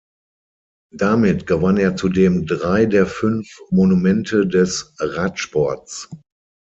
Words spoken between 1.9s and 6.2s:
zudem drei der fünf Monumente des Radsports.